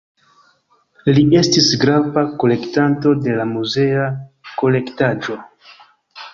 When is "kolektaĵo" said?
4.65-5.41